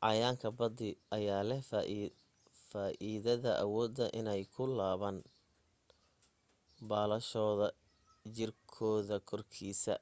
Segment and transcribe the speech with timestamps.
[0.00, 1.62] cayayaanka badi ayaa leh
[2.72, 5.16] faa'idada awooda inay ku laaban
[6.88, 7.66] baalashooda
[8.34, 9.94] jirkooda korkiisa